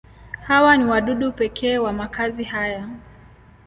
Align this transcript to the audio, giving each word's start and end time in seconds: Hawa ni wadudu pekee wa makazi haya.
Hawa 0.47 0.77
ni 0.77 0.85
wadudu 0.85 1.31
pekee 1.31 1.77
wa 1.77 1.93
makazi 1.93 2.43
haya. 2.43 2.89